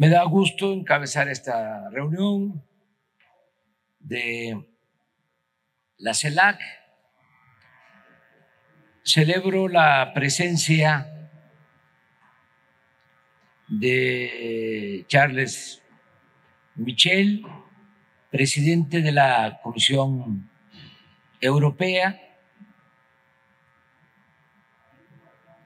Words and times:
Me 0.00 0.08
da 0.08 0.22
gusto 0.22 0.72
encabezar 0.72 1.28
esta 1.28 1.90
reunión 1.90 2.64
de 3.98 4.64
la 5.96 6.14
CELAC. 6.14 6.60
Celebro 9.02 9.66
la 9.66 10.12
presencia 10.14 11.32
de 13.66 15.04
Charles 15.08 15.82
Michel, 16.76 17.42
presidente 18.30 19.02
de 19.02 19.10
la 19.10 19.58
Comisión 19.64 20.48
Europea, 21.40 22.20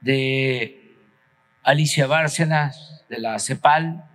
de 0.01 0.97
Alicia 1.63 2.07
Bárcenas, 2.07 3.05
de 3.11 3.19
la 3.19 3.39
CEPAL, 3.39 4.09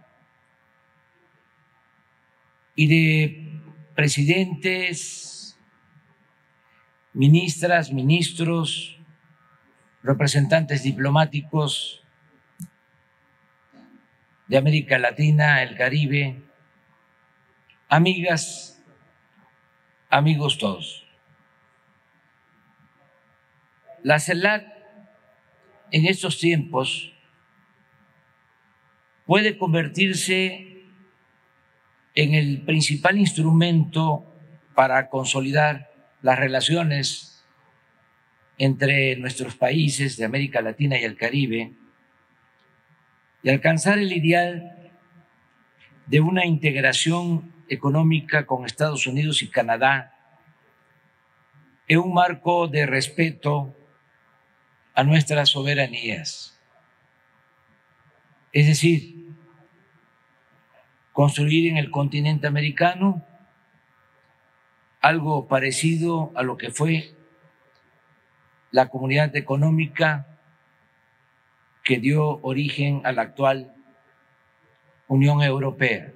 y 2.77 2.87
de 2.87 3.61
presidentes, 3.95 5.59
ministras, 7.11 7.91
ministros, 7.91 8.99
representantes 10.03 10.83
diplomáticos 10.83 12.03
de 14.47 14.57
América 14.57 14.99
Latina, 14.99 15.63
el 15.63 15.75
Caribe, 15.75 16.43
amigas, 17.89 18.79
amigos 20.11 20.59
todos. 20.59 21.03
La 24.03 24.19
CELAC 24.19 24.67
en 25.89 26.05
estos 26.05 26.37
tiempos 26.37 27.11
puede 29.25 29.57
convertirse 29.57 30.76
en 32.17 32.33
el 32.33 32.61
principal 32.61 33.19
instrumento 33.19 34.25
para 34.73 35.07
consolidar 35.07 35.91
las 36.23 36.39
relaciones 36.39 37.45
entre 38.57 39.15
nuestros 39.17 39.53
países 39.55 40.17
de 40.17 40.25
América 40.25 40.63
Latina 40.63 40.99
y 40.99 41.03
el 41.03 41.15
Caribe 41.15 41.73
y 43.43 43.49
alcanzar 43.51 43.99
el 43.99 44.11
ideal 44.11 44.89
de 46.07 46.19
una 46.19 46.43
integración 46.43 47.53
económica 47.69 48.47
con 48.47 48.65
Estados 48.65 49.05
Unidos 49.05 49.43
y 49.43 49.51
Canadá 49.51 50.15
en 51.87 51.99
un 51.99 52.15
marco 52.15 52.67
de 52.67 52.87
respeto 52.87 53.75
a 54.95 55.03
nuestras 55.03 55.49
soberanías. 55.49 56.59
Es 58.51 58.65
decir, 58.65 59.26
construir 61.17 61.71
en 61.71 61.77
el 61.77 61.89
continente 61.89 62.45
americano 62.45 63.25
algo 65.01 65.47
parecido 65.47 66.31
a 66.35 66.43
lo 66.43 66.57
que 66.57 66.69
fue 66.69 67.15
la 68.69 68.89
comunidad 68.89 69.35
económica 69.35 70.27
que 71.83 71.97
dio 71.97 72.37
origen 72.43 73.01
a 73.03 73.13
la 73.13 73.23
actual 73.23 73.73
Unión 75.07 75.41
Europea. 75.41 76.13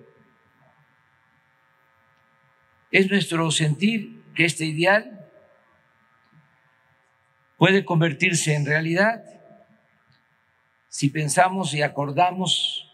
Es 2.92 3.10
nuestro 3.10 3.50
sentir 3.50 4.22
que 4.36 4.46
este 4.46 4.66
ideal 4.66 5.28
puede 7.58 7.86
convertirse 7.86 8.54
en 8.54 8.68
realidad 8.68 9.24
si 10.90 11.10
pensamos 11.10 11.74
y 11.74 11.82
acordamos 11.82 12.91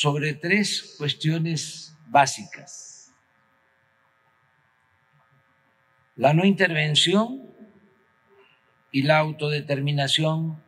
sobre 0.00 0.32
tres 0.32 0.94
cuestiones 0.96 1.94
básicas. 2.06 3.12
La 6.16 6.32
no 6.32 6.46
intervención 6.46 7.52
y 8.90 9.02
la 9.02 9.18
autodeterminación 9.18 10.64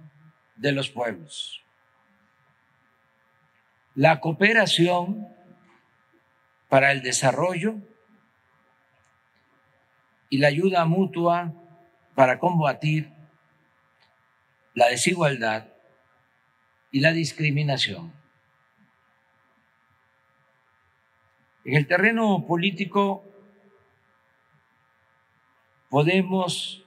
de 0.57 0.73
los 0.73 0.91
pueblos. 0.91 1.65
La 3.95 4.21
cooperación 4.21 5.27
para 6.69 6.93
el 6.93 7.01
desarrollo 7.01 7.77
y 10.29 10.37
la 10.37 10.49
ayuda 10.49 10.85
mutua 10.85 11.55
para 12.15 12.39
combatir 12.39 13.11
la 14.75 14.89
desigualdad 14.89 15.69
y 16.91 17.01
la 17.01 17.15
discriminación. 17.15 18.21
En 21.65 21.75
el 21.75 21.87
terreno 21.87 22.45
político 22.47 23.25
podemos 25.89 26.85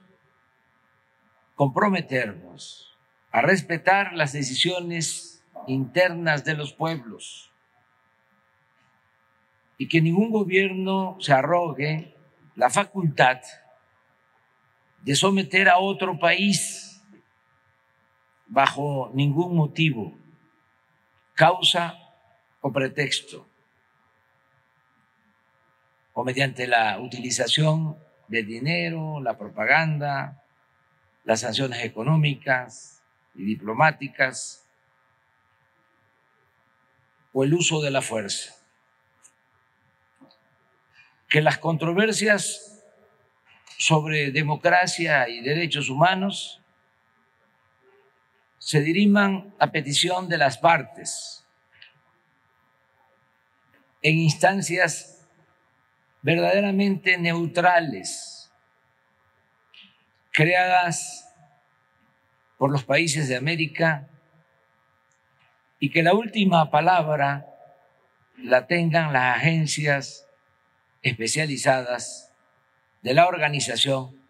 comprometernos 1.54 2.94
a 3.30 3.40
respetar 3.40 4.12
las 4.12 4.32
decisiones 4.32 5.42
internas 5.66 6.44
de 6.44 6.54
los 6.54 6.74
pueblos 6.74 7.50
y 9.78 9.88
que 9.88 10.00
ningún 10.00 10.30
gobierno 10.30 11.16
se 11.20 11.32
arrogue 11.32 12.14
la 12.54 12.68
facultad 12.68 13.40
de 15.02 15.14
someter 15.14 15.68
a 15.68 15.78
otro 15.78 16.18
país 16.18 17.02
bajo 18.46 19.10
ningún 19.14 19.56
motivo, 19.56 20.12
causa 21.34 21.98
o 22.60 22.72
pretexto, 22.72 23.46
o 26.18 26.24
mediante 26.24 26.66
la 26.66 26.98
utilización 26.98 27.98
de 28.28 28.42
dinero, 28.42 29.20
la 29.20 29.36
propaganda, 29.36 30.42
las 31.24 31.40
sanciones 31.40 31.84
económicas 31.84 33.02
y 33.34 33.44
diplomáticas 33.44 34.66
o 37.34 37.44
el 37.44 37.52
uso 37.52 37.82
de 37.82 37.90
la 37.90 38.00
fuerza. 38.00 38.54
Que 41.28 41.42
las 41.42 41.58
controversias 41.58 42.82
sobre 43.76 44.30
democracia 44.30 45.28
y 45.28 45.42
derechos 45.42 45.90
humanos 45.90 46.62
se 48.58 48.80
diriman 48.80 49.54
a 49.58 49.70
petición 49.70 50.30
de 50.30 50.38
las 50.38 50.56
partes 50.56 51.44
en 54.00 54.16
instancias 54.16 55.15
verdaderamente 56.26 57.16
neutrales, 57.18 58.50
creadas 60.32 61.32
por 62.58 62.72
los 62.72 62.82
países 62.82 63.28
de 63.28 63.36
América 63.36 64.08
y 65.78 65.90
que 65.90 66.02
la 66.02 66.14
última 66.14 66.68
palabra 66.68 67.46
la 68.38 68.66
tengan 68.66 69.12
las 69.12 69.36
agencias 69.36 70.26
especializadas 71.00 72.32
de 73.02 73.14
la 73.14 73.28
Organización 73.28 74.20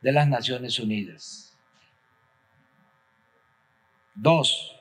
de 0.00 0.10
las 0.10 0.26
Naciones 0.26 0.80
Unidas. 0.80 1.56
Dos, 4.16 4.74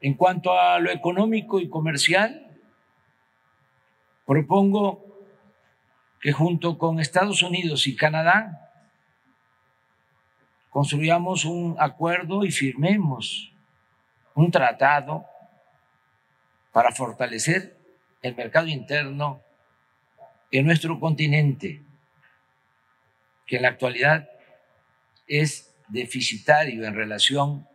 en 0.00 0.14
cuanto 0.14 0.56
a 0.56 0.78
lo 0.78 0.92
económico 0.92 1.58
y 1.58 1.68
comercial, 1.68 2.47
propongo 4.28 5.06
que 6.20 6.32
junto 6.32 6.76
con 6.76 7.00
Estados 7.00 7.42
Unidos 7.42 7.86
y 7.86 7.96
Canadá 7.96 8.70
construyamos 10.68 11.46
un 11.46 11.76
acuerdo 11.78 12.44
y 12.44 12.50
firmemos 12.50 13.54
un 14.34 14.50
tratado 14.50 15.24
para 16.72 16.92
fortalecer 16.92 17.78
el 18.20 18.36
mercado 18.36 18.66
interno 18.66 19.40
en 20.50 20.66
nuestro 20.66 21.00
continente, 21.00 21.80
que 23.46 23.56
en 23.56 23.62
la 23.62 23.68
actualidad 23.68 24.28
es 25.26 25.74
deficitario 25.88 26.84
en 26.84 26.94
relación 26.94 27.66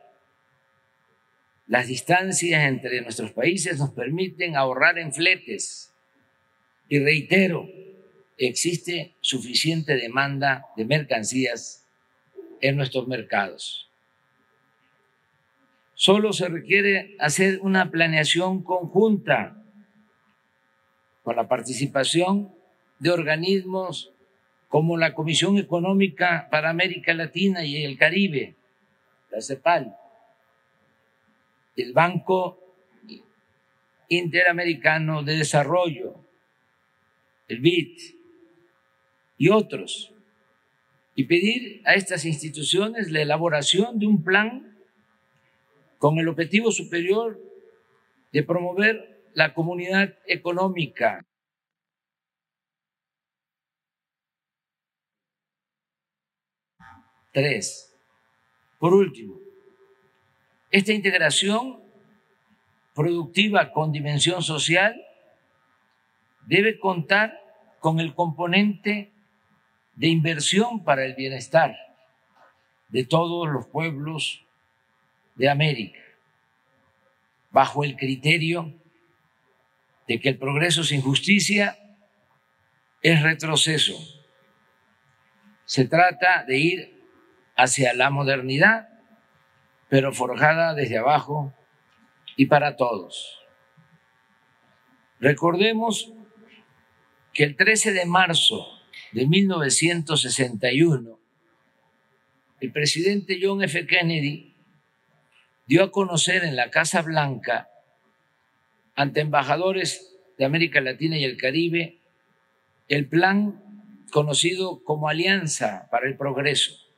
Las 1.67 1.89
distancias 1.89 2.65
entre 2.65 3.03
nuestros 3.03 3.33
países 3.33 3.79
nos 3.79 3.91
permiten 3.91 4.57
ahorrar 4.57 4.99
en 4.99 5.13
fletes. 5.13 5.93
Y 6.89 7.01
reitero, 7.01 7.69
existe 8.39 9.15
suficiente 9.21 9.95
demanda 9.95 10.69
de 10.75 10.87
mercancías 10.87 11.87
en 12.63 12.79
nuestros 12.79 13.07
mercados. 13.07 13.91
Solo 15.93 16.33
se 16.33 16.49
requiere 16.49 17.15
hacer 17.19 17.61
una 17.61 17.91
planeación 17.91 18.63
conjunta 18.63 19.63
con 21.25 21.37
la 21.37 21.47
participación 21.47 22.55
de 23.01 23.11
organismos 23.11 24.15
como 24.71 24.97
la 24.97 25.15
Comisión 25.15 25.59
Económica 25.59 26.47
para 26.49 26.71
América 26.71 27.13
Latina 27.13 27.65
y 27.65 27.85
el 27.85 27.99
Caribe, 27.99 28.55
la 29.33 29.43
CEPAL, 29.43 29.97
el 31.77 31.93
Banco 31.93 32.57
Interamericano 34.09 35.25
de 35.25 35.39
Desarrollo, 35.39 36.15
el 37.49 37.59
BID 37.59 37.99
y 39.39 39.49
otros, 39.49 40.13
y 41.17 41.25
pedir 41.25 41.83
a 41.85 41.95
estas 41.95 42.25
instituciones 42.25 43.11
la 43.11 43.23
elaboración 43.23 43.99
de 43.99 44.07
un 44.07 44.23
plan 44.23 44.79
con 45.99 46.19
el 46.19 46.29
objetivo 46.29 46.71
superior 46.71 47.41
de 48.33 48.45
promover 48.45 49.21
la 49.35 49.53
comunidad 49.53 50.15
económica. 50.29 51.27
Tres. 57.33 57.95
Por 58.79 58.95
último, 58.95 59.39
esta 60.71 60.93
integración 60.93 61.81
productiva 62.95 63.73
con 63.73 63.93
dimensión 63.93 64.43
social 64.43 65.01
debe 66.47 66.79
contar 66.79 67.41
con 67.79 68.01
el 68.01 68.15
componente 68.15 69.11
de 69.95 70.09
inversión 70.09 70.83
para 70.83 71.05
el 71.05 71.15
bienestar 71.15 71.77
de 72.89 73.05
todos 73.05 73.49
los 73.49 73.67
pueblos 73.67 74.45
de 75.37 75.49
América, 75.49 76.01
bajo 77.51 77.85
el 77.85 77.97
criterio 77.97 78.75
de 80.09 80.21
que 80.21 80.31
el 80.31 80.39
progreso 80.39 80.83
sin 80.83 81.03
justicia 81.03 81.79
es 83.03 83.23
retroceso. 83.23 83.95
Se 85.65 85.85
trata 85.85 86.45
de 86.45 86.59
ir 86.59 87.00
hacia 87.63 87.93
la 87.95 88.11
modernidad 88.11 88.89
pero 89.91 90.13
forjada 90.13 90.73
desde 90.73 90.97
abajo 90.97 91.53
y 92.37 92.47
para 92.47 92.77
todos. 92.77 93.41
Recordemos 95.19 96.13
que 97.35 97.45
el 97.45 97.57
13 97.57 97.93
de 97.93 98.07
marzo 98.07 98.67
de 99.13 99.27
1961, 99.27 101.19
el 102.61 102.73
presidente 102.73 103.39
John 103.43 103.63
F. 103.63 103.87
Kennedy 103.87 104.55
dio 105.67 105.83
a 105.83 105.91
conocer 105.91 106.45
en 106.45 106.57
la 106.57 106.71
Casa 106.71 107.03
Blanca 107.03 107.69
ante 108.95 109.21
embajadores 109.21 110.17
de 110.39 110.45
América 110.45 110.81
Latina 110.81 111.19
y 111.19 111.25
el 111.25 111.37
Caribe 111.37 111.99
el 112.89 113.09
plan 113.09 113.63
conocido 114.11 114.83
como 114.85 115.09
Alianza 115.09 115.89
para 115.91 116.09
el 116.09 116.17
Progreso 116.17 116.90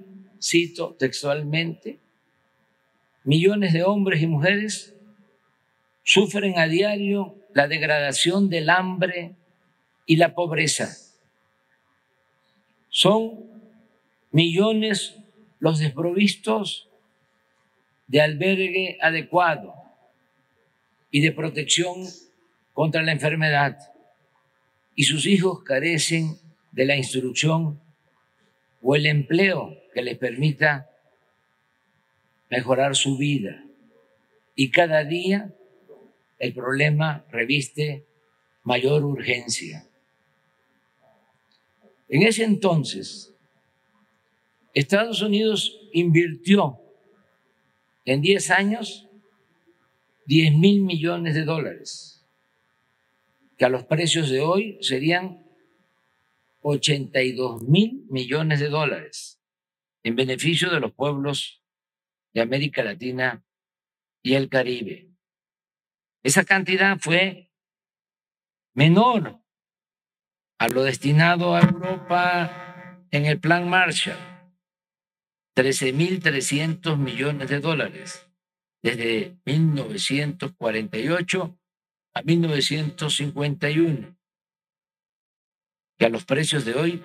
cito 0.42 0.96
textualmente, 0.98 2.00
millones 3.24 3.74
de 3.74 3.84
hombres 3.84 4.22
y 4.22 4.28
mujeres 4.28 4.96
sufren 6.04 6.58
a 6.58 6.68
diario 6.68 7.36
la 7.54 7.68
degradación 7.68 8.50
del 8.50 8.70
hambre 8.70 9.36
y 10.06 10.16
la 10.16 10.34
pobreza. 10.34 10.96
Son 12.90 13.46
millones 14.32 15.18
los 15.60 15.80
desprovistos 15.80 16.90
de 18.08 18.22
albergue 18.22 18.98
adecuado 19.02 19.74
y 21.12 21.22
de 21.22 21.32
protección 21.32 22.08
contra 22.74 23.04
la 23.04 23.12
enfermedad, 23.12 23.78
y 24.96 25.04
sus 25.04 25.26
hijos 25.26 25.64
carecen 25.64 26.38
de 26.72 26.86
la 26.86 26.96
instrucción 26.96 27.80
o 28.82 28.96
el 28.96 29.06
empleo 29.06 29.78
que 29.94 30.02
les 30.02 30.18
permita 30.18 30.91
mejorar 32.52 32.96
su 32.96 33.18
vida. 33.18 33.64
Y 34.56 34.70
cada 34.70 35.06
día 35.06 35.56
el 36.38 36.54
problema 36.54 37.26
reviste 37.32 38.06
mayor 38.64 39.06
urgencia. 39.06 39.88
En 42.10 42.24
ese 42.24 42.44
entonces, 42.44 43.34
Estados 44.74 45.22
Unidos 45.22 45.80
invirtió 45.94 46.78
en 48.06 48.22
10 48.22 48.52
años 48.52 49.08
10 50.26 50.54
mil 50.56 50.82
millones 50.82 51.36
de 51.36 51.44
dólares, 51.44 52.26
que 53.58 53.66
a 53.66 53.70
los 53.70 53.86
precios 53.86 54.30
de 54.30 54.42
hoy 54.42 54.78
serían 54.82 55.46
82 56.62 57.64
mil 57.64 58.06
millones 58.10 58.60
de 58.60 58.70
dólares 58.70 59.40
en 60.04 60.16
beneficio 60.16 60.70
de 60.70 60.80
los 60.80 60.94
pueblos 60.94 61.61
de 62.34 62.42
América 62.42 62.84
Latina 62.84 63.44
y 64.24 64.36
el 64.36 64.50
Caribe. 64.50 65.10
Esa 66.24 66.46
cantidad 66.46 67.00
fue 67.00 67.52
menor 68.74 69.42
a 70.60 70.68
lo 70.68 70.84
destinado 70.84 71.56
a 71.56 71.62
Europa 71.62 73.00
en 73.10 73.26
el 73.26 73.40
Plan 73.40 73.68
Marshall, 73.68 74.20
13.300 75.56 76.98
millones 76.98 77.50
de 77.50 77.60
dólares. 77.60 78.28
desde 78.84 79.38
1948 79.46 81.60
a 82.16 82.24
1951, 82.24 84.18
que 86.00 86.06
a 86.06 86.10
los 86.10 86.26
precios 86.26 86.66
de 86.66 86.74
hoy 86.74 87.04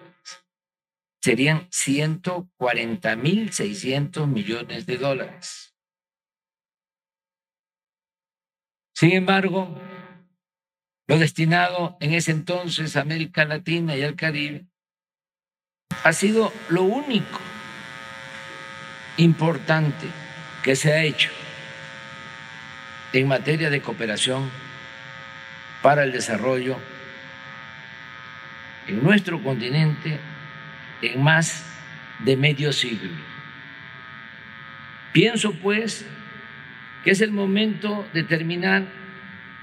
serían 1.22 1.68
140.600 1.70 4.26
millones 4.26 4.86
de 4.86 4.96
dólares. 4.96 5.76
Sin 8.94 9.12
embargo, 9.12 9.78
lo 11.08 11.18
destinado 11.18 11.96
en 12.00 12.14
ese 12.14 12.32
entonces 12.32 12.96
a 12.96 13.02
América 13.02 13.44
Latina 13.44 13.96
y 13.96 14.02
al 14.02 14.16
Caribe 14.16 14.66
ha 16.02 16.12
sido 16.12 16.52
lo 16.68 16.82
único 16.82 17.38
importante 19.16 20.06
que 20.62 20.76
se 20.76 20.92
ha 20.92 21.02
hecho 21.04 21.30
en 23.12 23.28
materia 23.28 23.70
de 23.70 23.80
cooperación 23.80 24.50
para 25.82 26.04
el 26.04 26.12
desarrollo 26.12 26.76
en 28.86 29.02
nuestro 29.02 29.42
continente 29.42 30.20
en 31.02 31.22
más 31.22 31.64
de 32.20 32.36
medio 32.36 32.72
siglo. 32.72 33.10
Pienso 35.12 35.54
pues 35.54 36.06
que 37.04 37.10
es 37.10 37.20
el 37.20 37.32
momento 37.32 38.06
de 38.12 38.24
terminar 38.24 38.84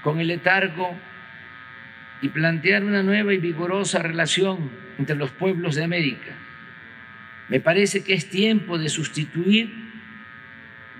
con 0.02 0.20
el 0.20 0.28
letargo 0.28 0.96
y 2.22 2.28
plantear 2.28 2.84
una 2.84 3.02
nueva 3.02 3.34
y 3.34 3.38
vigorosa 3.38 3.98
relación 4.00 4.70
entre 4.98 5.16
los 5.16 5.30
pueblos 5.30 5.74
de 5.74 5.84
América. 5.84 6.32
Me 7.48 7.60
parece 7.60 8.02
que 8.02 8.14
es 8.14 8.30
tiempo 8.30 8.78
de 8.78 8.88
sustituir 8.88 9.72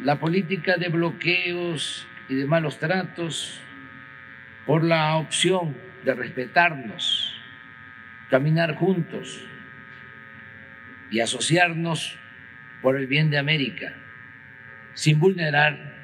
la 0.02 0.20
política 0.20 0.76
de 0.76 0.88
bloqueos 0.88 2.06
y 2.28 2.34
de 2.34 2.46
malos 2.46 2.78
tratos 2.78 3.60
por 4.66 4.84
la 4.84 5.16
opción 5.16 5.76
de 6.04 6.14
respetarnos, 6.14 7.34
caminar 8.28 8.74
juntos 8.74 9.44
y 11.14 11.20
asociarnos 11.20 12.18
por 12.82 12.96
el 12.96 13.06
bien 13.06 13.30
de 13.30 13.38
América, 13.38 13.94
sin 14.94 15.20
vulnerar 15.20 15.94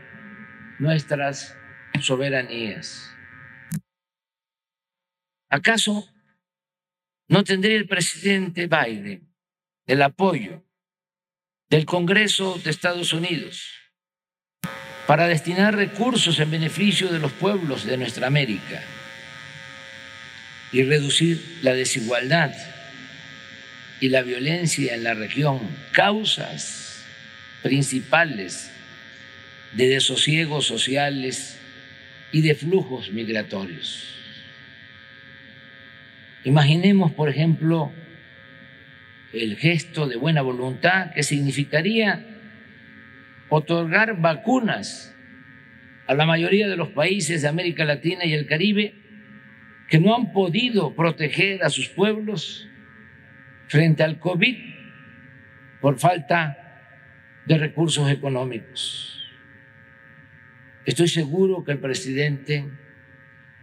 nuestras 0.78 1.56
soberanías. 2.00 3.12
¿Acaso 5.48 6.08
no 7.28 7.42
tendría 7.42 7.76
el 7.76 7.88
presidente 7.88 8.68
Biden 8.68 9.34
el 9.88 10.00
apoyo 10.02 10.64
del 11.68 11.86
Congreso 11.86 12.60
de 12.62 12.70
Estados 12.70 13.12
Unidos 13.12 13.68
para 15.08 15.26
destinar 15.26 15.74
recursos 15.74 16.38
en 16.38 16.52
beneficio 16.52 17.08
de 17.08 17.18
los 17.18 17.32
pueblos 17.32 17.84
de 17.84 17.96
nuestra 17.96 18.28
América 18.28 18.80
y 20.70 20.84
reducir 20.84 21.58
la 21.62 21.72
desigualdad 21.72 22.54
y 24.00 24.08
la 24.08 24.22
violencia 24.22 24.94
en 24.94 25.04
la 25.04 25.14
región, 25.14 25.60
causas 25.92 27.04
principales 27.62 28.72
de 29.72 29.88
desosiegos 29.88 30.66
sociales 30.66 31.60
y 32.32 32.40
de 32.40 32.54
flujos 32.54 33.12
migratorios. 33.12 34.16
Imaginemos, 36.44 37.12
por 37.12 37.28
ejemplo, 37.28 37.92
el 39.32 39.56
gesto 39.56 40.08
de 40.08 40.16
buena 40.16 40.40
voluntad 40.40 41.12
que 41.12 41.22
significaría 41.22 42.26
otorgar 43.50 44.20
vacunas 44.20 45.14
a 46.06 46.14
la 46.14 46.24
mayoría 46.24 46.66
de 46.66 46.76
los 46.76 46.88
países 46.88 47.42
de 47.42 47.48
América 47.48 47.84
Latina 47.84 48.24
y 48.24 48.32
el 48.32 48.46
Caribe 48.46 48.94
que 49.88 49.98
no 49.98 50.14
han 50.16 50.32
podido 50.32 50.94
proteger 50.94 51.62
a 51.62 51.68
sus 51.68 51.88
pueblos 51.88 52.68
frente 53.70 54.02
al 54.02 54.18
COVID 54.18 54.56
por 55.80 55.96
falta 55.96 56.58
de 57.46 57.56
recursos 57.56 58.10
económicos. 58.10 59.24
Estoy 60.84 61.06
seguro 61.06 61.62
que 61.62 61.70
el 61.70 61.78
presidente 61.78 62.68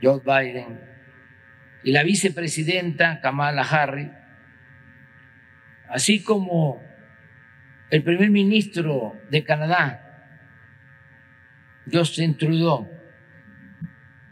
Joe 0.01 0.21
Biden 0.25 0.79
y 1.83 1.91
la 1.91 2.03
vicepresidenta 2.03 3.19
Kamala 3.19 3.63
Harris, 3.63 4.07
así 5.89 6.23
como 6.23 6.81
el 7.89 8.01
primer 8.01 8.29
ministro 8.29 9.19
de 9.29 9.43
Canadá, 9.43 10.31
Justin 11.91 12.37
Trudeau, 12.37 12.89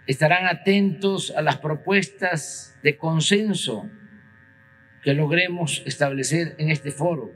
estarán 0.07 0.47
atentos 0.47 1.33
a 1.35 1.41
las 1.41 1.57
propuestas 1.57 2.79
de 2.81 2.95
consenso 2.95 3.91
que 5.05 5.13
logremos 5.13 5.83
establecer 5.85 6.55
en 6.57 6.71
este 6.71 6.89
foro 6.89 7.31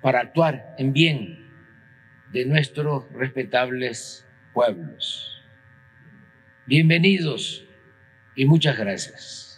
para 0.00 0.20
actuar 0.20 0.76
en 0.78 0.92
bien 0.92 1.50
de 2.30 2.46
nuestros 2.46 3.12
respetables 3.12 4.24
pueblos. 4.54 5.42
Bienvenidos 6.66 7.66
y 8.36 8.44
muchas 8.44 8.78
gracias. 8.78 9.55